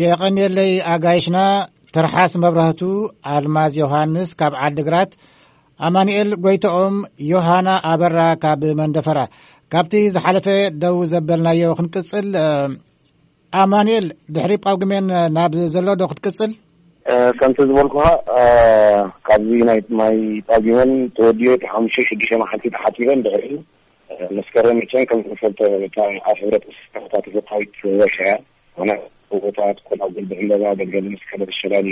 የቐኒለይ 0.00 0.70
ኣጋይሽና 0.94 1.38
ትርሓስ 1.94 2.34
መብራህቱ 2.42 2.82
ኣልማዝ 3.34 3.72
ዮሃንስ 3.82 4.30
ካብ 4.40 4.54
ዓዲግራት 4.66 5.10
ኣማንኤል 5.86 6.30
ጎይቶኦም 6.44 6.94
ዮሃና 7.32 7.68
ኣበራ 7.90 8.18
ካብ 8.42 8.62
መንደፈራ 8.80 9.20
ካብቲ 9.72 9.92
ዝሓለፈ 10.14 10.46
ደው 10.82 10.96
ዘበልናዮ 11.12 11.72
ክንቅፅል 11.78 12.28
ኣማኒኤል 13.64 14.06
ድሕሪ 14.36 14.52
ጳጉመን 14.66 15.06
ናብ 15.36 15.54
ዘሎ 15.74 15.88
ዶ 16.02 16.10
ክትቅፅል 16.12 16.50
ከምቲ 17.38 17.58
ዝበልኩ 17.68 17.96
ካብዚ 19.28 19.50
ማይ 20.00 20.16
ጳጉመን 20.50 20.90
ተወድዮ 21.16 21.48
ሓሙሽተ 21.72 22.10
6ዱሽተ 22.14 22.42
መልቲ 22.42 22.64
ተሓትረን 22.76 23.22
ድሪ 23.26 23.46
መስከረ 24.38 24.64
መጨን 24.80 25.04
ከምክፈ 25.10 25.40
ኣብ 26.30 26.38
ሕረ 26.42 26.54
ታዊ 27.50 27.64
ዋሻያ 28.02 28.32
ክቦታት 29.32 29.78
ኮልኣ 29.88 30.04
ግልዕንዛ 30.16 30.62
ገልገልምስካተሸዳሊ 30.78 31.88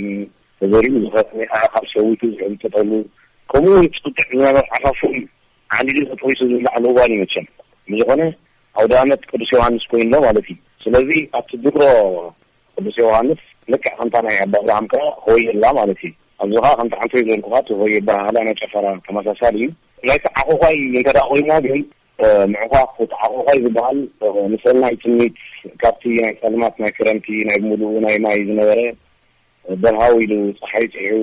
ተዘርኡ 0.60 0.90
ዝ 1.12 1.16
ኣካብ 1.60 1.84
ሰውቱ 1.92 2.20
ዝ 2.38 2.50
ተጠሉ 2.62 2.90
ከምኡው 3.52 3.86
ትዕ 3.98 4.12
ዝነር 4.32 4.56
ዓፋፉ 4.78 5.00
ዓሊ 5.76 5.86
ሪ 5.96 6.00
ዝላዕለ 6.50 6.84
እዋል 6.92 7.12
ዩመቸን 7.16 7.46
ንዝኮነ 7.92 8.22
ኣውዳነት 8.80 9.22
ቅዱስ 9.30 9.50
ዮሃንስ 9.56 9.84
ኮይኑሎ 9.92 10.18
ማለት 10.26 10.46
እዩ 10.52 10.58
ስለዚ 10.84 11.10
ኣብቲ 11.38 11.52
ድሮ 11.64 11.78
ቅዱስ 12.74 12.96
ዮሃንስ 13.02 13.40
ልክዕ 13.72 13.92
ከምታ 13.98 14.16
ናይ 14.26 14.36
ኣብ 14.44 14.52
ኣብርሃም 14.60 14.86
ከ 14.92 15.00
ክወየ 15.22 15.48
ላ 15.62 15.72
ማለት 15.80 15.98
እዩ 16.08 16.12
ኣዚ 16.42 16.52
ከዓ 16.64 16.72
ከምታ 16.80 16.94
ዓንተ 17.04 17.12
ዝበልኩካ 17.28 17.56
ሆየ 17.80 17.96
ባህህላ 18.10 18.36
ናይ 18.48 18.54
ጨፈራ 18.62 18.86
ተመሳሳሊ 19.06 19.56
እዩ 19.62 19.68
ናይዓኮኳይ 20.10 20.76
ንተዳ 20.96 21.18
ኮይማ 21.30 21.50
ግ 21.66 21.80
ምዕኻ 22.52 22.72
ቲ 22.96 23.04
ዓኾኻይ 23.34 23.58
ዝበሃል 23.64 23.98
ንሰለናይ 24.52 24.94
ትሚት 25.02 25.34
ካብቲ 25.82 26.02
ናይ 26.24 26.32
ፃልማት 26.40 26.74
ናይ 26.82 26.90
ክረምቲ 26.96 27.26
ናይ 27.48 27.58
ምሉኡ 27.68 27.92
ናይ 28.06 28.16
ማይ 28.24 28.38
ዝነበረ 28.48 28.80
በርሃዊ 29.82 30.14
ኢሉ 30.26 30.32
ፀሓይ 30.60 30.86
ፅዑ 30.94 31.20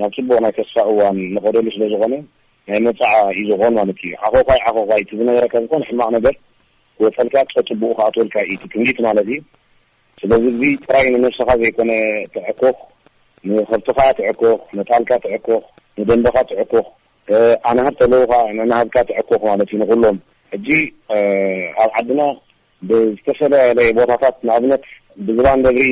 ናብ 0.00 0.12
ፅቡቅ 0.16 0.38
ናይ 0.44 0.52
ተስፋ 0.58 0.76
እዋን 0.92 1.18
ንኸደሉ 1.36 1.66
ስለዝኮነ 1.76 2.14
ናይ 2.68 2.78
መፃዕ 2.86 3.14
እዩ 3.32 3.42
ዝኮን 3.50 3.74
ማለት 3.80 3.98
እዩ 4.04 4.12
ዓኾኻይ 4.28 4.60
ዓኾካይቲ 4.70 5.10
ዝነበረካ 5.22 5.54
ዝኮን 5.64 5.84
ሕማቕ 5.88 6.08
ነገር 6.18 6.36
ክወፀልካ 6.98 7.36
ፀፅቡኡ 7.54 7.90
ካኣ 7.98 8.08
ትወልካ 8.16 8.36
ኢቲ 8.54 8.62
ትምዲት 8.74 9.00
ማለት 9.08 9.26
እዩ 9.32 9.40
ስለዚ 10.22 10.44
እዚ 10.54 10.62
ጥራይ 10.86 11.04
ንመርስኻ 11.16 11.50
ዘይኮነ 11.62 11.92
ተዕኮኽ 12.36 12.78
ንኽርቲኻ 13.56 14.00
ትዕኩኽ 14.18 14.60
ነጣልካ 14.78 15.10
ትዕኮኽ 15.26 15.62
ንደንበካ 16.00 16.36
ትዕኩክ 16.50 16.88
ኣናህተለዉካ 17.70 18.32
ነናሃድካ 18.58 18.96
ትዕኩክ 19.08 19.42
ማለት 19.50 19.68
እዩ 19.72 19.78
ንኩሎም 19.82 20.16
ሕጂ 20.52 20.68
ኣብ 21.82 21.90
ዓድና 22.00 22.20
ብዝተፈለለየ 22.88 23.88
ቦታታት 23.98 24.36
ንኣብነት 24.46 24.84
ብዝባን 25.26 25.60
ደብሪ 25.64 25.82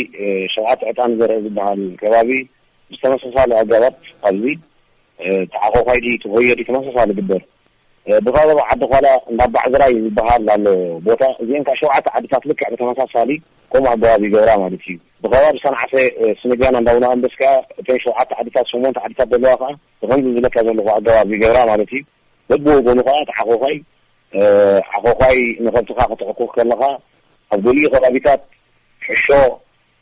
ሸብዓቲ 0.55 0.81
ዕጣን 0.93 1.13
ዘርአ 1.21 1.37
ዝበሃል 1.45 1.81
ከባቢ 2.01 2.31
ብዝተመሳሳለ 2.91 3.51
ኣጋባት 3.63 3.97
ኣብዚ 4.31 4.45
ተዓኮካይድ 5.55 6.07
ተህየዲ 6.25 6.61
ተመሳሳሊ 6.69 7.11
ግበር 7.19 7.43
ብከባቢ 8.25 8.59
ዓዲ 8.73 8.83
ኮላ 8.93 9.07
እዳባዕዝራይ 9.33 9.93
ዝበሃል 10.07 10.47
ኣሎ 10.55 10.67
ቦታ 11.07 11.23
እዚአንካ 11.45 11.69
ሸውዓቲ 11.81 12.07
ዓድታት 12.19 12.45
ልክዕ 12.51 12.69
ተመሳሳሊ 12.83 13.31
ከምኡ 13.73 13.87
ኣገባቢ 13.97 14.23
ገብራ 14.35 14.51
ማለት 14.65 14.83
እዩ 14.89 14.97
ብከባቢ 15.23 15.57
ሳንዓሴ 15.63 15.93
ስምጋና 16.41 16.75
እንዳእውና 16.81 17.07
ኣንበስካ 17.15 17.45
እተን 17.81 17.99
ሸውዓተ 18.03 18.31
ዓዲታት 18.41 18.67
ሸሞንተ 18.73 18.99
ዓዲታት 19.07 19.29
ደለባ 19.33 19.51
ከዓ 19.61 19.71
ብከምዚ 20.03 20.27
ዝለካ 20.37 20.57
ዘለኩ 20.67 20.87
ኣገባ 20.97 21.17
ገብራ 21.43 21.59
ማለት 21.71 21.91
እዩ 21.97 22.03
ወብዎጎኑ 22.51 22.99
ከዓ 23.09 23.17
እቲ 23.25 23.31
ዓኮኻይ 23.43 23.77
ዓኮኻይ 24.99 25.39
ንኸብትካ 25.65 26.01
ክትዕኩ 26.11 26.41
ከለካ 26.55 26.83
ኣብ 27.55 27.61
ጎሊኡ 27.67 27.87
ኸባቢታት 27.95 28.41
ሕሾ 29.09 29.29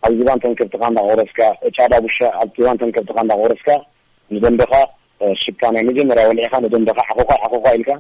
ኣብ 0.07 0.13
ዝባን 0.19 0.41
ተን 0.45 0.55
ከብትካ 0.61 0.83
እናቀብረስካ 0.93 1.41
ዕጫዳ 1.71 1.93
ጉሻ 2.07 2.19
ኣብ 2.43 2.51
ባንተንከብትካ 2.67 3.19
እናቅብረስካ 3.27 3.69
ንደንበኻ 4.37 4.73
ሽካ 5.43 5.61
ናይ 5.75 5.83
መጀመርያ 5.91 6.25
ወለዒኻ 6.31 6.55
ንደንበካ 6.67 7.01
ዓኮኻይ 7.13 7.41
ዓኮኻ 7.49 7.65
ኢልካ 7.79 7.91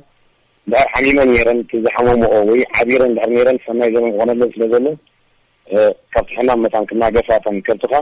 ድሕር 0.70 0.88
ሓሚመን 0.94 1.28
ሜረን 1.34 1.58
ዝሓመምኦ 1.84 2.32
ወይ 2.50 2.62
ዓቢረን 2.78 3.12
ድሕር 3.16 3.30
ሜረን 3.36 3.58
ሰናይ 3.66 3.90
ዘን 3.96 4.06
ክኮነሎን 4.14 4.50
ስለ 4.54 4.62
ዘሎ 4.72 4.86
ካብ 6.14 6.24
ትሕናም 6.30 6.58
መ 6.64 6.68
ክና 6.90 7.02
ገሳ 7.16 7.28
ተንከብቲካ 7.44 7.94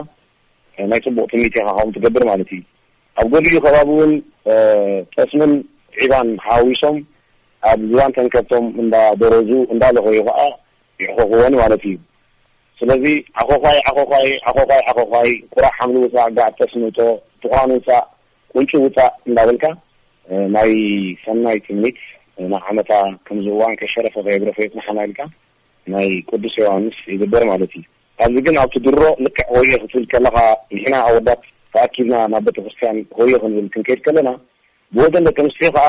ናይ 0.91 0.99
ፅቡቅ 1.05 1.25
ትሚት 1.31 1.53
ኢካከም 1.61 1.89
ትገብር 1.95 2.23
ማለት 2.29 2.49
እዩ 2.55 2.61
ኣብ 3.19 3.25
ጎልኡ 3.33 3.53
ከባቢእውን 3.65 4.11
ጠስምን 5.15 5.51
ዒባን 5.99 6.29
ሓዊሶም 6.45 6.97
ኣብ 7.71 7.79
ዝባን 7.91 8.11
ተንከብቶም 8.17 8.65
እዳደረዙ 8.81 9.49
እንዳለኮዩ 9.73 10.19
ከዓ 10.27 10.39
ይዕኮክዎኒ 11.03 11.53
ማለት 11.63 11.83
እዩ 11.91 11.95
ስለዚ 12.79 13.05
ዓኮይ 13.41 13.77
ዓይ 14.19 14.25
ይ 14.31 14.37
ኮይ 15.11 15.31
ቁራ 15.53 15.65
ሓምል 15.77 15.97
ውፃእ 16.05 16.29
ጋዓ 16.37 16.47
ጠስምቶ 16.59 16.97
ትኳኑ 17.43 17.69
ውፃእ 17.79 18.03
ቁንጭ 18.53 18.71
ውፃእ 18.85 19.11
እንዳብልካ 19.27 19.65
ናይ 20.55 20.71
ሰናይ 21.23 21.57
ትኒት 21.65 21.99
ና 22.53 22.63
ዓመታ 22.71 22.91
ከምዝእዋን 23.25 23.75
ከሸረፈከ 23.79 24.27
የብረፈየፅናሓና 24.35 24.99
ኢልካ 25.09 25.19
ናይ 25.93 26.07
ቁዱስዮ 26.31 26.61
ኣብምስ 26.75 26.97
ይግበር 27.13 27.43
ማለት 27.51 27.71
እዩ 27.77 27.83
ኣብዚ 28.25 28.35
ግን 28.45 28.55
ኣብትድሮ 28.63 29.01
ልክዕ 29.25 29.45
ሆየ 29.57 29.71
ክትብል 29.81 30.05
ከለካ 30.11 30.37
ንሕና 30.75 30.95
ኣብ 31.07 31.13
ወዳት 31.17 31.41
ተኣኪብና 31.73 32.13
ናብ 32.33 32.45
ቤተክርስትያን 32.47 32.97
ሆየ 33.19 33.33
ክንብል 33.41 33.67
ክንከይድ 33.73 33.99
ከለና 34.05 34.29
ብወገን 34.95 35.25
ደተ 35.27 35.37
ምስትዮ 35.47 35.69
ከዓ 35.75 35.85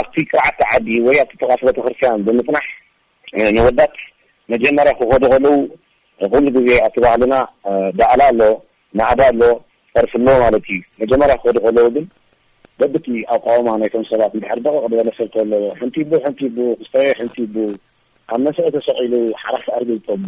ኣብቲ 0.00 0.14
ቅርዓተዓዲ 0.32 0.88
ወይ 1.06 1.16
ኣብቲ 1.22 1.34
ተቃስ 1.44 1.60
ቤተክርስትያን 1.68 2.24
ብምጥናሕ 2.26 2.66
ንወዳት 3.56 3.94
መጀመርያ 4.54 4.92
ክከደ 5.00 5.24
ከለዉ 5.34 5.54
ኩሉ 6.32 6.46
ግዜ 6.56 6.66
ኣብት 6.86 6.96
ባህልና 7.04 7.34
ዳዕላ 8.00 8.20
ኣሎ 8.32 8.40
ማዕዳ 8.98 9.20
ኣሎ 9.30 9.40
ፈርፍ 9.94 10.12
ሎ 10.26 10.28
ማለት 10.44 10.66
እዩ 10.72 10.78
መጀመርያ 11.02 11.34
ክከደ 11.42 11.58
ከለዉ 11.66 11.86
ግን 11.96 12.06
ደብቲ 12.80 13.06
ኣብ 13.32 13.40
ቋወማ 13.46 13.70
ናይቶም 13.80 14.04
ሰባት 14.12 14.32
ንብሕር 14.36 14.60
ደቀቅደበለሰብ 14.66 15.28
ከለዎ 15.34 15.62
ሕንቲቡ 15.80 16.10
ሕንቲ 16.24 16.40
ክስታዮ 16.78 17.10
ሕንቲ 17.18 17.36
ኣብ 18.32 18.40
መስአተ 18.44 18.76
ሰቂሉ 18.86 19.12
ሓረፍ 19.42 19.64
ኣርግ 19.76 19.88
ዝጠቡ 19.96 20.24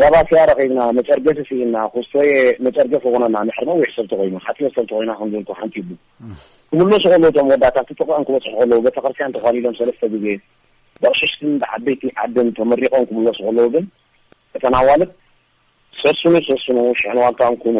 ጋባ 0.00 0.14
ስያ 0.28 0.42
ረኪብና 0.50 0.80
መጨርገፊ 0.98 1.38
ሲኢና 1.48 1.76
ኩዝቶየ 1.94 2.30
መጨርገፊ 2.66 3.02
ኮነና 3.14 3.36
ምሕርመ 3.48 3.70
ውሕ 3.80 3.90
ሰብቲ 3.96 4.12
ኮይኑ 4.20 4.34
ሓትዮ 4.44 4.68
ሰብቲ 4.76 4.90
ኮይና 4.98 5.12
ክዘል 5.18 5.42
ሓንቲቡ 5.58 5.88
ኩምሎስክለዎ 6.70 7.30
ቶም 7.36 7.48
ወዳካቲጥቀን 7.52 8.24
ክበፅሕ 8.28 8.54
ከለዎ 8.60 8.78
ተክርትያን 8.96 9.34
ተካሊኢሎም 9.36 9.74
ሰለስተ 9.80 10.02
ጊዜ 10.14 10.26
በቅሽሽት 11.02 11.62
ዓበይቲ 11.74 12.02
ዓደን 12.24 12.48
ተመሪቆም 12.60 13.04
ክምሎ 13.10 13.26
ስክለዉ 13.40 13.66
ግን 13.74 13.84
እተናዋልት 14.56 15.12
ሰሱኑ 16.02 16.34
ሰሱኑ 16.48 16.78
ሽዕንዋልካንኩኑ 17.02 17.76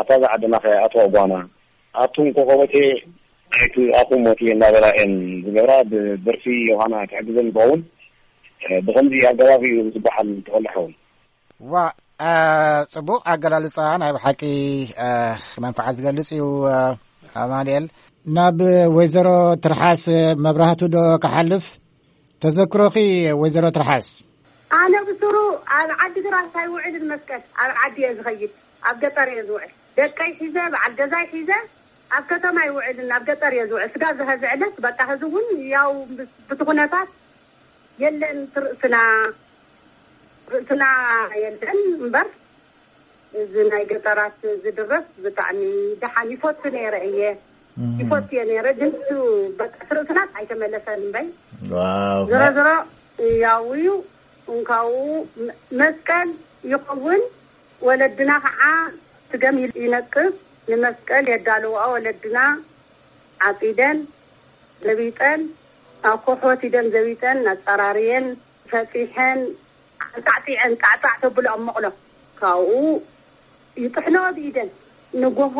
ኣታ 0.00 0.08
ዚ 0.22 0.26
ዓደናኸ 0.34 0.64
ኣተዋ 0.86 1.02
ኣጓና 1.10 1.34
ኣቱንኮከወቴ 2.02 2.74
ይቲ 3.62 3.74
ኣኹም 4.00 4.20
ሞ 4.24 4.48
እናዘራእን 4.54 5.12
ዝገብራ 5.44 5.72
ብብርፊ 5.92 6.44
ይኳና 6.68 6.94
ትሕግዘ 7.10 7.36
ንክውን 7.46 7.80
ብከምዚ 8.86 9.22
ኣጋባቢ 9.30 9.62
ኡ 9.78 9.80
ዝበሃል 9.94 10.28
ተፈልሕውን 10.46 10.92
ዋ 11.72 11.82
ፅቡቅ 12.94 13.20
ኣገላልፃ 13.32 13.76
ናይ 14.02 14.10
ብ 14.16 14.20
ሓቂ 14.24 14.42
መንፈዓ 15.64 15.86
ዝገልፅ 15.96 16.30
እዩ 16.36 16.44
ኣማኒኤል 17.44 17.84
ናብ 18.36 18.58
ወይዘሮ 18.96 19.28
ትርሓስ 19.64 20.04
መብራህቱ 20.44 20.82
ዶ 20.94 20.98
ክሓልፍ 21.24 21.66
ተዘክሮኺ 22.44 22.94
ወይዘሮ 23.42 23.66
ትርሓስ 23.76 24.08
ኣነ 24.80 24.94
ብሱሩ 25.08 25.36
ኣብ 25.78 25.88
ዓዲ 26.04 26.16
ግራፍንታይ 26.26 26.66
ውዕል 26.76 26.96
ዝመስቀት 27.02 27.44
ኣብ 27.62 27.70
ዓዲ 27.84 27.96
እየ 28.04 28.10
ዝኸይድ 28.18 28.52
ኣብ 28.88 28.96
ገጠሪእየ 29.04 29.42
ዝውዕል 29.48 29.70
ደቀይ 29.98 30.30
ሒዘ 30.40 30.56
በዓል 30.74 30.92
ገዛይ 31.00 31.24
ሒዘ 31.36 31.50
ኣብ 32.16 32.22
ከተማ 32.30 32.56
ይውዕልና 32.66 33.10
ኣብ 33.18 33.22
ገጠር 33.28 33.52
እየ 33.56 33.62
ዝውዕል 33.70 33.90
ስጋ 33.94 34.02
ዝሃዝዕለት 34.18 34.74
በካ 34.84 34.98
እዚእውን 35.14 35.46
እያው 35.64 35.90
ብትኩነታት 36.48 37.10
የለን 38.02 38.38
ትርእስና 38.54 38.96
ርእስና 40.52 40.84
የለን 41.42 41.78
እምበር 41.94 42.28
እዚ 43.40 43.52
ናይ 43.72 43.82
ገጠራት 43.90 44.38
ዝድርስ 44.62 45.06
ብጣዕሚ 45.24 45.60
ደሓን 46.02 46.30
ይፈቱ 46.34 46.62
ነይረ 46.76 46.94
እየ 47.10 47.20
ይፈት 48.00 48.28
እየ 48.34 48.40
ነረ 48.50 48.68
ግ 48.78 48.88
ትርእስናት 49.88 50.30
ኣይተመለሰን 50.40 51.04
በዝረዝሮ 51.72 52.68
እያው 53.28 53.64
እዩ 53.76 53.88
እንካኡ 54.54 54.92
መስቀል 55.82 56.30
ይኸውን 56.72 57.22
ወለድና 57.88 58.30
ከዓ 58.44 58.62
ትገሚል 59.32 59.70
ይነቅብ 59.84 60.32
ንመስቀል 60.70 61.24
የዳልዋ 61.32 61.76
ወለድና 61.92 62.38
ዓፂደን 63.48 63.98
ዘቢጠን 64.86 65.40
ካብ 66.04 66.18
ኮሕቲደን 66.26 66.86
ዘቢጠን 66.94 67.38
ኣፀራርየን 67.52 68.26
ፈፂሐን 68.70 69.40
ፃዕጢዐን 70.26 70.72
ፃዕፃዕ 70.82 71.14
ተብሎ 71.22 71.46
ኣመቕሎ 71.56 71.86
ካብኡ 72.40 72.70
ይጥሕኖ 73.84 74.16
ብኢደን 74.36 74.70
ንጎሆ 75.22 75.58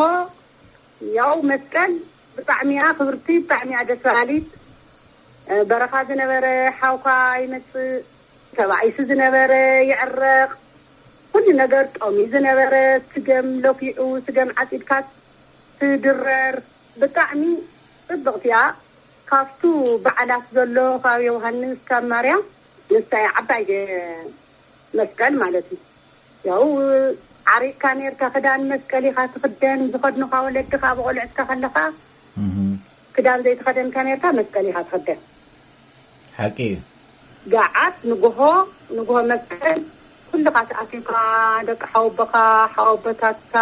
ያው 1.18 1.34
መስቀል 1.50 1.92
ብጣዕሚ 2.36 2.70
እኣ 2.80 2.86
ክብርቲ 2.98 3.26
ብጣዕሚ 3.44 3.68
እያ 3.74 3.82
ደስ 3.90 4.00
ባሊት 4.06 4.48
በረኻ 5.70 5.92
ዝነበረ 6.08 6.46
ሓውካ 6.80 7.08
ይመፅእ 7.44 7.90
ተብ 8.56 8.70
ይሲ 8.88 8.98
ዝነበረ 9.10 9.52
ይዕርቕ 9.90 10.50
ኩሉ 11.32 11.46
ነገር 11.62 11.84
ጠቅሚ 11.94 12.16
ዝነበረ 12.32 12.74
ስገም 13.12 13.48
ለኪዑ 13.64 13.98
ስገም 14.26 14.48
ዓፂድካ 14.62 14.90
ትድረር 15.80 16.56
ብጣዕሚ 17.00 17.42
ፅቡቕቲያ 18.08 18.56
ካብቱ 19.30 19.60
ባዓላት 20.04 20.46
ዘሎ 20.56 20.76
ካብ 21.04 21.18
ዮውሃንስ 21.28 21.78
ካብ 21.90 22.04
ማርያም 22.12 22.42
ንሳይ 22.94 23.26
ዓባይእየ 23.40 23.92
መስቀል 24.98 25.34
ማለት 25.42 25.66
እዩ 25.76 26.48
ው 26.62 26.68
ዓሪቕካ 27.54 27.84
ሜርካ 28.00 28.22
ክዳን 28.34 28.62
መስቀሊ 28.72 29.04
ኢካ 29.12 29.20
ትክደን 29.34 29.80
ዝኸድንካ 29.92 30.34
ወለድካ 30.46 30.82
ብቆልዕትካ 30.98 31.38
ከለካ 31.50 31.78
ክዳን 33.14 33.40
ዘይትኸደንካ 33.46 33.96
ሜርካ 34.10 34.24
መስቀሊ 34.40 34.66
ኢኻ 34.72 34.78
ትክደን 34.90 35.20
ሓቂእዩ 36.40 36.76
ጋዓት 37.54 37.96
ንሆ 38.10 38.38
ንጉሆ 38.96 39.18
መስቀል 39.32 39.80
ኩሉካ 40.32 40.58
ተኣኪብካ 40.70 41.12
ደቂ 41.68 41.80
ሓወቦካ 41.92 42.34
ሓቦታትካ 42.74 43.54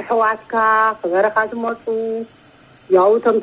ኣሕዋትካ 0.00 0.54
ክበረካ 1.00 1.36
ዝመፁ 1.50 1.84
ያው 2.96 3.10
እቶም 3.18 3.36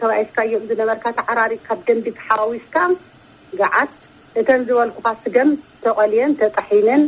ተባይስካ 0.00 0.36
እዮም 0.48 0.64
ዝነበርካ 0.70 1.04
ተዓራሪ 1.18 1.52
ካብ 1.66 1.80
ደንቢ 1.86 2.06
ሓዋዊስካ 2.26 2.76
ጋዓት 3.60 3.92
እተን 4.40 4.60
ዝበልኩካ 4.68 5.06
ስገም 5.22 5.50
ተቆልየን 5.84 6.32
ተፃሒነን 6.40 7.02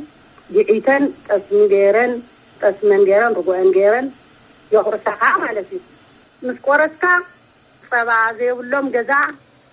ግዒተን 0.56 1.04
ጠስሚ 1.28 1.60
ገይረን 1.74 2.12
ጠስመን 2.62 3.02
ገይረን 3.08 3.34
ርጉአን 3.38 3.70
ገይረን 3.76 4.08
የቁርሳካ 4.74 5.22
ማለት 5.44 5.68
እዩ 5.78 5.80
ምስ 6.46 6.58
ቆረስካ 6.68 7.04
ፀባ 7.90 8.10
ዘይብሎም 8.38 8.86
ገዛ 8.96 9.12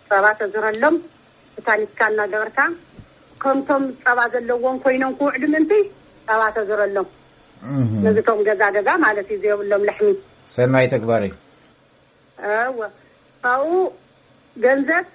ፀባ 0.10 0.26
ተዝረሎም 0.42 0.98
እታኒትካ 1.60 2.00
እናገበርካ 2.12 2.58
ከምቶም 3.44 3.84
ፀባ 4.04 4.20
ዘለዎም 4.34 4.76
ኮይኖም 4.84 5.14
ክውዕዲ 5.20 5.44
ምእንቲ 5.54 5.72
ኣባ 6.34 6.42
ተዝረሎም 6.56 7.08
እዚቶም 8.10 8.40
ገዛ 8.48 8.62
ገዛ 8.76 8.90
ማለት 9.06 9.28
እዩ 9.34 9.38
ዘየብሎም 9.44 9.84
ላሕሚ 9.88 10.10
ሰናይ 10.56 10.86
ተግባረእዩ 10.94 11.34
ካብኡ 13.44 13.74
ገንዘብ 14.64 15.06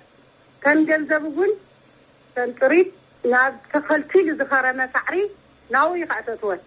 ከን 0.63 0.79
ገንዘብ 0.91 1.23
እውን 1.31 1.53
ተንፅሪት 2.37 2.91
ናብ 3.33 3.53
ተኸልቲል 3.73 4.27
ዝኸረመ 4.41 4.81
ሳዕሪ 4.95 5.17
ናብ 5.75 5.91
ይከእተትወን 6.03 6.61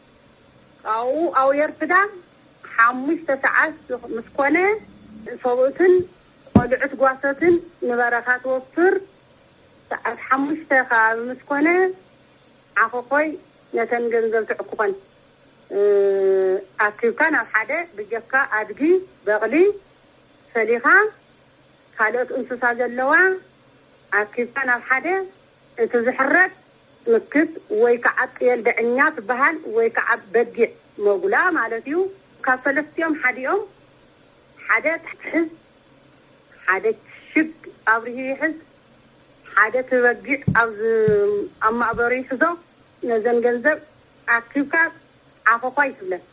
ካብኡ 0.86 1.18
ኣውየርትዳ 1.42 1.94
ሓሙሽተ 2.74 3.30
ሰዓት 3.46 3.76
ምስኮነ 4.16 4.58
ሰብኡትን 5.44 5.94
ቆልዑት 6.54 6.94
ጓሰትን 7.02 7.56
ንበረኻትወፍር 7.88 8.94
ዓት 10.10 10.20
ሓሙሽተ 10.28 10.72
ከባቢ 10.90 11.20
ምስ 11.30 11.40
ኮነ 11.50 11.68
ዓክኮይ 12.84 13.28
ነተን 13.78 14.04
ገንዘብ 14.14 14.44
ትዕኩኸን 14.50 14.92
ኣኪብካ 16.86 17.22
ናብ 17.34 17.46
ሓደ 17.54 17.72
ብጀካ 17.98 18.34
ኣድጊ 18.58 18.82
በቕሊ 19.26 19.56
ሰሊኻ 20.54 20.86
ካልኦት 21.98 22.30
እንስሳ 22.40 22.64
ዘለዋ 22.80 23.12
ኣኪብካ 24.22 24.58
ናብ 24.70 24.82
ሓደ 24.90 25.08
እቲ 25.84 25.92
ዝሕረጥ 26.08 26.52
ምክት 27.14 27.52
ወይ 27.84 27.96
ከዓ 28.06 28.18
ጥየል 28.38 28.60
ደዕኛ 28.68 28.98
ዝበሃል 29.18 29.56
ወይ 29.76 29.88
ከዓ 29.98 30.08
በጊዕ 30.34 30.72
መጉላ 31.06 31.36
ማለት 31.60 31.86
እዩ 31.90 32.00
ካብ 32.46 32.60
ሰለስትኦም 32.66 33.14
ሓዲኦም 33.22 33.62
ሓደ 34.66 34.86
ትሕዝ 35.06 35.48
ሓደ 36.66 36.86
ሽግ 37.32 37.52
ኣብ 37.94 38.04
ርህ 38.10 38.20
ይሕዝ 38.30 38.56
ሓደ 39.60 39.76
ትበጊዕ 39.90 40.42
ኣኣብ 40.62 41.74
ማእበሪሒዞ 41.80 42.44
ነዘን 43.10 43.38
ገንዘብ 43.46 43.80
ኣኪብካ 44.38 44.74
ኣኮኳ 45.54 45.78
ይትብለን 45.90 46.24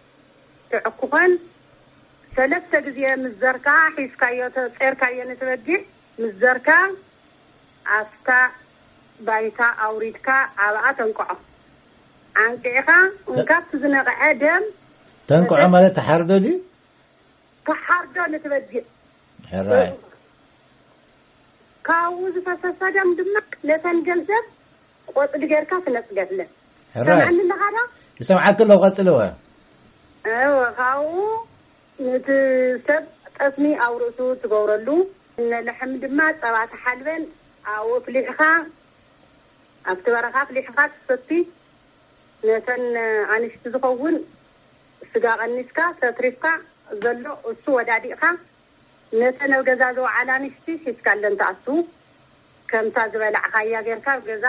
ተዕኩኸን 0.71 1.33
ሰለስተ 2.37 2.73
ግዜ 2.87 3.01
ምስዘርካ 3.25 3.67
ሒዝካዮፀርካዮ 3.99 5.17
ንትበጊዕ 5.31 5.79
ምስዘርካ 6.23 6.69
ኣፍታ 7.99 8.31
ባይታ 9.29 9.61
ኣውሪድካ 9.87 10.29
ኣብኣ 10.65 10.85
ተንቀዖ 10.99 11.39
ዓንቂዕኻ 12.43 12.91
እንካብቲ 13.35 13.71
ዝነቕዐ 13.85 14.21
ደም 14.43 14.65
ተንዖ 15.31 15.61
ማለት 15.77 15.93
ተሓርዶ 16.01 16.31
ዩ 16.45 16.49
ተሓርዶ 17.69 18.15
ንትበጊዕ 18.35 18.85
ካብኡ 21.89 22.21
ዝፈሰሰደም 22.35 23.11
ድማ 23.19 23.37
ነተን 23.69 23.99
ገንዘብ 24.09 24.45
ቆፅሊ 25.17 25.43
ገይርካ 25.53 25.73
ክነፅ 25.85 26.07
ገድለ 26.19 26.41
ምዕንለካ 27.05 27.65
ዶ 27.75 27.79
ንሰብዓክ 28.21 28.59
ቀፅሊ 28.83 29.09
ዎ 30.55 30.59
ካብኡ 30.79 31.13
ነቲ 32.07 32.29
ሰብ 32.89 33.05
ጠፅሚ 33.39 33.67
ኣብ 33.85 33.95
ርእሱ 34.03 34.19
ትገብረሉ 34.43 34.89
ነላሕሚ 35.53 35.93
ድማ 36.05 36.21
ፀባቲ 36.43 36.73
ሓልበን 36.85 37.23
ኣብኡ 37.75 37.95
ፍሊሕኻ 38.07 38.41
ኣብቲ 39.91 40.07
በረኻ 40.17 40.37
ፍሊሕካ 40.51 40.79
ክሰቲ 40.95 41.31
ነተን 42.49 42.85
ኣንሽቲ 43.35 43.65
ዝከውን 43.75 44.17
ስጋ 45.11 45.25
ቀኒስካ 45.43 45.79
ተትሪፍካ 46.03 46.45
ዘሎ 47.05 47.25
እሱ 47.51 47.65
ወዳዲእካ 47.79 48.23
ነተ 49.17 49.39
ነብ 49.51 49.61
ገዛ 49.69 49.83
ዝወዕላ 49.97 50.31
ንስቲ 50.43 50.67
ሴትካ 50.85 51.07
ኣለእንትኣሱ 51.15 51.67
ከምሳ 52.71 52.97
ዝበላዕካያ 53.13 53.79
ገይርካ 53.87 54.07
ኣብ 54.15 54.21
ገዛ 54.31 54.45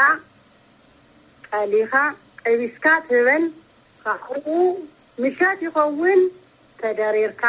ቀሊኻ 1.49 1.93
ቀቢስካ 2.43 2.85
ትህበን 3.07 3.43
ካብኡ 4.03 4.47
ምሸት 5.21 5.59
ይኸውን 5.67 6.21
ተደሪርካ 6.81 7.43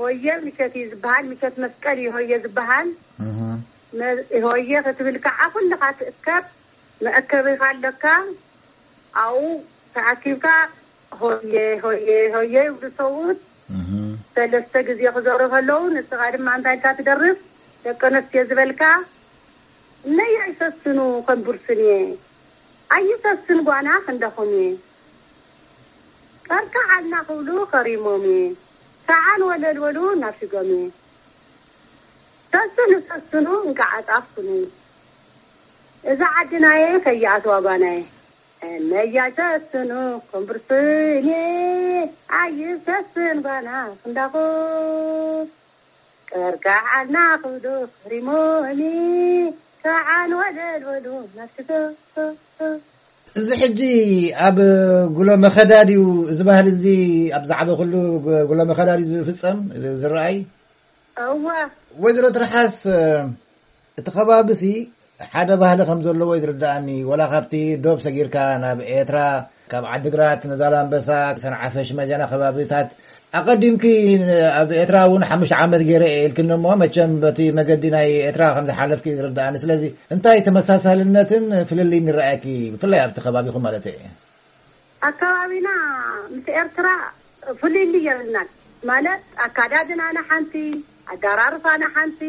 ሆየ 0.00 0.24
ምሸት 0.46 0.72
እዩ 0.80 0.84
ዝበሃል 0.92 1.24
ምሸት 1.32 1.54
መስቀል 1.64 1.96
እዩ 2.02 2.08
ሆየ 2.16 2.32
ዝበሃል 2.44 2.88
ሆየ 4.48 4.70
ክትብል 4.86 5.16
ከዓ 5.26 5.38
ኩሉካ 5.54 5.84
ትእከብ 5.98 6.44
መአከበ 7.06 7.46
ኢካ 7.54 7.64
ኣለካ 7.74 8.04
ኣብኡ 9.24 9.42
ተኣኪብካ 9.96 10.46
ሆየ 11.22 11.54
ሆየ 11.84 12.08
ሆየ 12.36 12.54
ይብሉ 12.66 12.84
ሰውት 13.00 13.40
ሰለስተ 14.36 14.74
ግዜ 14.88 15.00
ክገርብ 15.14 15.50
ከለዉ 15.54 15.78
ንስኻ 15.94 16.20
ድማ 16.34 16.46
እንታይታ 16.58 16.84
ትደርፍ 16.98 17.38
ደቂ 17.84 18.00
ኣነስትዮ 18.08 18.42
ዝበልካ 18.50 18.82
ነዮይ 20.18 20.50
ሰስኑ 20.60 20.98
ከንብርስን 21.26 21.80
እየ 21.86 21.90
ኣይ 22.96 23.08
ሰስን 23.24 23.58
ጓና 23.66 23.88
ክንደኹም 24.06 24.50
እየ 24.58 24.64
ቀርካዓልና 26.48 27.14
ክብሉ 27.28 27.48
ከሪሞም 27.72 28.24
እየ 28.32 28.40
ሳዓን 29.08 29.42
ወለልወሉ 29.50 29.98
እናሽጎም 30.14 30.70
እየ 30.78 30.86
ተስ 32.54 32.74
ንሰስኑ 32.92 33.46
ንከዓጣኩኑ 33.68 34.48
እዛ 36.12 36.20
ዓድናየ 36.38 36.84
ከይኣተዋ 37.04 37.56
ጓና 37.66 37.84
የ 37.96 38.00
ነዘስኑ 38.90 39.90
ኮንብርስኒ 40.30 41.28
ዓይ 42.40 42.58
ስን 43.14 43.38
ጓና 43.46 43.68
ክንዳኹ 44.00 44.34
ርከዓልናክዶ 46.54 47.66
ሪሞኒ 48.12 48.80
ካዓንወደ 49.84 50.58
በሉ 50.84 51.06
እዚ 53.40 53.48
ሕጂ 53.62 53.80
ኣብ 54.46 54.56
ጉሎ 55.16 55.28
መኸዳድ 55.46 55.90
እዩ 55.96 56.00
ዝ 56.38 56.48
ባሃል 56.48 56.66
እዙ 56.76 56.84
ኣብ 57.36 57.44
ዛዕበ 57.50 57.68
ክሉ 57.80 57.94
ጉሎ 58.48 58.58
መኸዳድእዩ 58.70 59.10
ዝፍፀም 59.22 59.58
ዝረአይዋ 60.00 60.42
ወይዘሮ 62.02 62.24
ትርሓስ 62.36 62.78
እቲ 63.98 64.06
ኸባቢሲ 64.16 64.64
ሓደ 65.30 65.50
ባህሊ 65.62 65.80
ከም 65.88 65.98
ዘለዎ 66.06 66.28
ይ 66.36 66.40
ዝርዳኣኒ 66.42 66.88
ወላ 67.10 67.22
ካብቲ 67.32 67.54
ዶብ 67.84 67.98
ሰጊርካ 68.04 68.36
ናብ 68.62 68.78
ኤርትራ 68.94 69.18
ካብ 69.72 69.84
ዓድግራት 69.94 70.42
ነዛላንበሳ 70.50 71.08
ሰንዓፈሽ 71.42 71.88
መጃና 71.98 72.22
ከባቢታት 72.32 72.88
ኣቀዲም 73.38 73.76
ኣብ 74.60 74.70
ኤትራ 74.80 74.96
እን 75.16 75.22
ሓሙሽተ 75.28 75.54
ዓመት 75.64 75.82
ገይረ 75.88 76.04
የል 76.14 76.50
ሞ 76.64 76.74
መ 76.82 76.88
በቲ 77.24 77.40
መገዲ 77.58 77.84
ናይ 77.96 78.08
ኤትራ 78.30 78.42
ዝሓለፍ 78.68 79.00
ዝርዳኣኒ 79.18 79.54
ስለዚ 79.64 79.84
እንታይ 80.16 80.40
ተመሳሳልነትን 80.48 81.46
ፍልሊ 81.70 81.92
ንረአየ 82.08 82.44
ብፍላይ 82.74 83.00
ኣብቲ 83.04 83.18
ከባቢኹም 83.26 83.64
ማለት 83.68 83.86
ኣከባቢና 85.08 85.68
ም 86.32 86.40
ርትራ 86.66 86.88
ፍልሊ 87.62 87.94
የርና 88.08 88.36
ማለት 88.90 89.22
ኣካዳድና 89.46 90.02
ሓንቲ 90.30 90.54
ኣዳራርፋና 91.14 91.82
ሓንቲ 91.94 92.20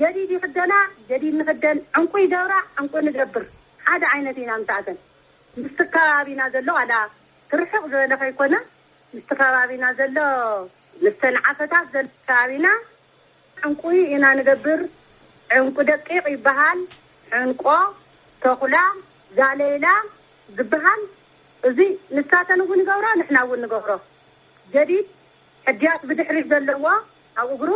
ጀዲድ 0.00 0.30
ይክደና 0.36 0.72
ጀዲድ 1.08 1.34
ንክደን 1.40 1.78
ዕንቁ 1.98 2.12
ይገብራ 2.22 2.54
ዕንቁ 2.80 2.92
ንገብር 3.06 3.44
ሓደ 3.86 4.02
ዓይነት 4.14 4.38
ኢና 4.42 4.50
ምሳእተን 4.62 4.98
ምስቲ 5.62 5.78
ከባቢና 5.94 6.40
ዘሎ 6.54 6.68
ዋላ 6.78 6.92
ትርሕቕ 7.50 7.82
ዝበለኸ 7.92 8.22
ይኮነ 8.30 8.54
ምስቲ 9.14 9.24
ከባቢና 9.40 9.84
ዘሎ 10.00 10.18
ምስተንዓፈታት 11.04 11.86
ዘ 11.94 12.04
ከባቢና 12.30 12.66
ዕንቁ 13.68 13.82
ኢና 14.16 14.24
ንገብር 14.40 14.82
ዕንቁ 15.60 15.76
ደቂቕ 15.90 16.24
ይበሃል 16.36 16.80
ዕንቆ 17.40 17.64
ተኩላ 18.44 18.76
ዛሌይላ 19.40 19.86
ዝበሃል 20.58 21.02
እዙ 21.70 21.78
ንሳተን 22.18 22.60
እውን 22.66 22.80
ንገብሮ 22.82 23.06
ንሕና 23.20 23.38
እውን 23.46 23.62
ንገብሮ 23.64 23.92
ጀዲድ 24.74 25.06
ሕድያት 25.68 26.02
ብድሕሪሕ 26.10 26.44
ዘለዎ 26.52 26.84
ኣብ 27.40 27.48
እግሩ 27.56 27.70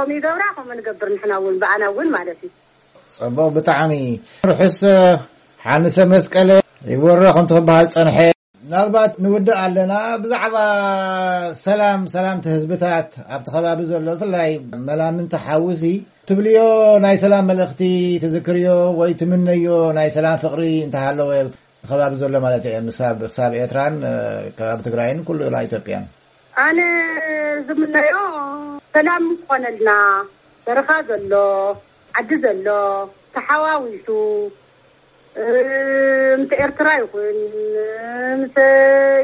እ 0.00 0.04
ብራ 0.36 0.42
ገብር 0.86 1.08
ሕናን 1.22 1.56
ብኣናእውን 1.62 2.08
ማለት 2.16 2.38
ዩ 2.44 2.48
ፅቡቕ 3.16 3.46
ብጣዕሚ 3.56 3.92
ርሑስ 4.50 4.78
ሓንሰብ 5.66 6.08
መስቀለ 6.14 6.50
ይበሮ 6.92 7.20
ከክበሃል 7.36 7.86
ፀንሐ 7.94 8.16
ናልባት 8.72 9.12
ንውድእ 9.24 9.56
ኣለና 9.64 9.92
ብዛዕባ 10.22 10.56
ሰላም 11.64 12.00
ሰላምቲ 12.14 12.46
ህዝብታት 12.56 13.08
ኣብቲ 13.34 13.46
ከባቢ 13.54 13.80
ዘሎ 13.90 14.04
ዝፍላይ 14.12 14.50
መላምንተሓውሲ 14.88 15.82
ትብልዮ 16.30 16.58
ናይ 17.04 17.16
ሰላም 17.24 17.46
መልእክቲ 17.52 17.82
ትዝክርዮ 18.22 18.68
ወይ 19.00 19.12
ትምነዮ 19.22 19.66
ናይ 19.98 20.08
ሰላም 20.16 20.38
ፍቅሪ 20.44 20.62
እንታይ 20.84 21.04
ሃለወከባቢ 21.08 22.12
ዘሎ 22.22 22.34
ማለት 22.46 22.66
እክሳብ 22.76 23.54
ኤርትራን 23.64 23.96
ከባቢ 24.58 24.78
ትግራይን 24.88 25.20
ኩሉ 25.28 25.40
ላ 25.56 25.64
ኢዮጵያን 25.68 26.06
ኣነ 26.66 26.80
ዝምነዮ 27.68 28.16
ሰላም 28.94 29.24
ክኾነልና 29.38 29.90
በረኻ 30.64 30.88
ዘሎ 31.06 31.32
ዓዲ 32.18 32.30
ዘሎ 32.44 32.66
ተሓዋዊሱ 33.34 34.08
ምቲ 36.40 36.52
ኤርትራ 36.66 36.88
ይኹን 37.00 37.38
ምስ 38.40 38.54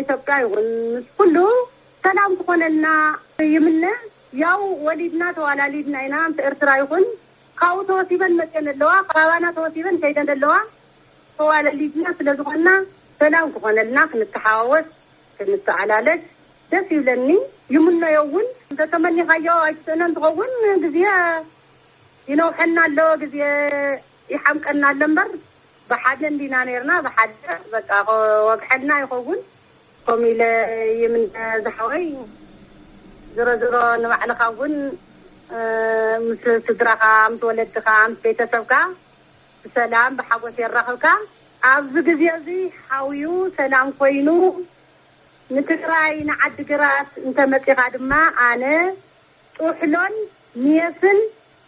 ኢትዮጵያ 0.02 0.36
ይኹን 0.44 0.66
ምስ 0.94 1.06
ኩሉ 1.18 1.36
ሰላም 2.06 2.32
ክኾነልና 2.40 2.88
ይምን 3.54 3.80
ያው 4.42 4.60
ወሊድና 4.86 5.22
ተዋላለድና 5.38 5.96
ኢና 6.06 6.16
ቲ 6.38 6.46
ኤርትራ 6.50 6.70
ይኹን 6.82 7.04
ካብኡ 7.60 7.80
ተወሲበን 7.90 8.34
መፅአን 8.42 8.68
ኣለዋ 8.74 8.92
ካባና 9.14 9.44
ተወሲበን 9.58 10.00
ከይደን 10.04 10.30
ኣለዋ 10.36 10.52
ተዋላለድና 11.38 12.06
ስለዝኮነና 12.20 12.68
ሰላም 13.22 13.52
ክኾነልና 13.56 13.98
ክንተሓዋወስ 14.14 14.88
ክምተዓላለሽ 15.38 16.20
ደስ 16.72 16.88
ይብለኒ 16.96 17.28
ይምነዮእውን 17.76 18.48
እንተተመኒካዮ 18.72 19.46
ኣይሰነ 19.68 20.00
እንትከውን 20.08 20.50
ግዜ 20.82 20.98
ይነውሐና 22.30 22.76
ኣሎ 22.88 22.98
ግዜ 23.22 23.36
ይሓንቀና 24.32 24.82
ኣሎ 24.92 25.00
እምበር 25.08 25.30
ብሓደ 25.90 26.20
እንዲና 26.32 26.54
ነርና 26.68 26.92
ብሓደ 27.06 27.32
ወግሐልና 28.48 28.90
ይኸውን 29.02 29.40
ከም 30.06 30.22
ኢለ 30.32 30.42
የም 31.02 31.14
ዝሓወይ 31.64 32.04
ዝረዝሮ 33.34 33.74
ንባዕልካ 34.02 34.40
እውን 34.52 34.74
ምስ 36.28 36.42
ስድራካ 36.68 37.04
ምስ 37.32 37.42
ወለድካ 37.48 37.88
ምስ 38.12 38.22
ቤተሰብካ 38.26 38.72
ብሰላም 39.64 40.12
ብሓጎስ 40.20 40.56
የራኸብካ 40.64 41.06
ኣብዚ 41.72 41.94
ግዜ 42.10 42.22
እዚ 42.38 42.48
ሓዉዩ 42.86 43.24
ሰላም 43.58 43.88
ኮይኑ 43.98 44.28
ንትግራይ 45.56 46.12
ንዓዲ 46.28 46.56
ግራስ 46.70 47.08
እንተመፂእኻ 47.26 47.80
ድማ 47.94 48.12
ኣነ 48.48 48.64
ጡሕሎን 49.56 50.14
ንየስን 50.64 51.18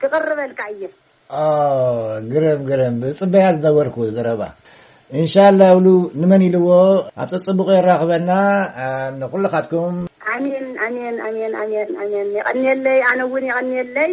ክቕርበልካ 0.00 0.60
እየ 0.74 0.82
ግርም 2.32 2.62
ግርም 2.70 2.96
ፅበያ 3.18 3.46
ዝነበርክዎ 3.56 4.04
ዘረባ 4.16 4.42
እንሻ 5.18 5.34
ላ 5.58 5.62
እብሉ 5.74 5.86
ንመን 6.20 6.42
ኢልዎ 6.48 6.68
ኣብፀ 7.22 7.32
ፅቡቅ 7.48 7.68
የራክበና 7.74 8.30
ንኩሉካትኩም 9.20 9.96
ኣሚን 10.34 10.66
ኣሜን 10.86 11.16
ኣሜን 11.28 11.54
ኣሜን 11.62 11.90
ኣን 12.02 12.28
ይቐኒየለይ 12.38 12.98
ኣነ 13.10 13.20
እውን 13.28 13.44
የቐኒየለይ 13.50 14.12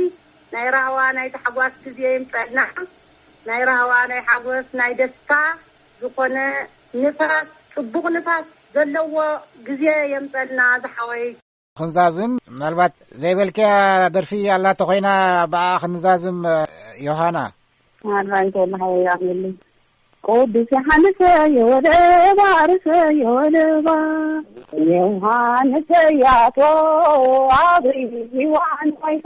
ናይ 0.56 0.68
ራህዋ 0.78 1.00
ናይ 1.18 1.28
ተሓጓስ 1.36 1.76
ግዜ 1.86 2.00
የምፀልና 2.16 2.60
ናይ 3.50 3.62
ራህዋ 3.70 3.92
ናይ 4.14 4.22
ሓጎስ 4.30 4.68
ናይ 4.82 4.92
ደስታ 5.02 5.32
ዝኾነ 6.04 6.38
ንፋስ 7.04 7.50
ፅቡቅ 7.76 8.06
ንፋስ 8.16 8.48
ዘለዎ 8.76 9.16
ግዜ 9.68 9.84
የምበልና 10.14 10.60
ዝሓወይ 10.82 11.24
ክንዛዝም 11.80 12.32
ምናልባት 12.56 12.94
ዘይበልክያ 13.22 13.70
ደርፊ 14.16 14.32
ኣላተ 14.56 14.80
ኮይና 14.90 15.10
ብኣ 15.54 15.64
ክንዛዝም 15.82 16.38
ዮሃና 17.08 17.38
ኣድራይቶላወ 18.16 18.94
ቆዲሴ 20.30 20.70
ሓነሰየወደባርሰዮወደባ 20.88 23.88
ዮሃንሰያቶ 24.92 26.58
ኣብ 27.62 27.86
ሂዋን 28.38 28.90
ኮይቶ 29.02 29.26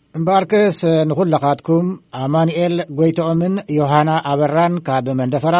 እምበኣርክስ 0.19 0.79
ንዅለኻትኩም 1.09 1.85
ኣማንኤል 2.23 2.73
ጐይቶኦምን 2.97 3.53
ዮሃና 3.77 4.09
ኣበራን 4.31 4.73
ካብ 4.87 5.05
መንደፈራ 5.21 5.57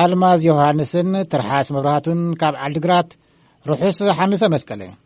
ኣልማዝ 0.00 0.40
ዮሃንስን 0.50 1.08
ትርሓስ 1.32 1.68
መብራሃቱን 1.76 2.20
ካብ 2.42 2.54
ዓልዲግራት 2.66 3.08
ርሑስ 3.70 4.00
ሓንሰ 4.18 4.44
መስቀለን 4.56 4.94